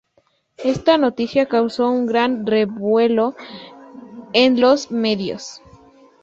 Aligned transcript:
Esta 0.57 0.97
noticia 0.97 1.45
causó 1.45 1.91
un 1.91 2.07
gran 2.07 2.47
revuelo 2.47 3.35
en 4.33 4.59
los 4.59 4.89
medios. 4.89 5.61